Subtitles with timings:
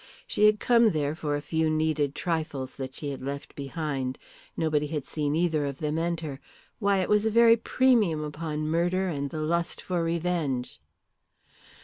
[0.25, 4.17] She had come there for a few needed trifles that she had left behind.
[4.57, 6.39] Nobody had seen either of them enter.
[6.79, 10.79] Why, it was a very premium upon murder and the lust for revenge!